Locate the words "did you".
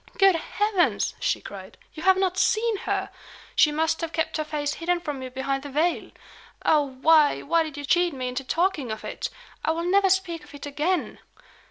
7.61-7.85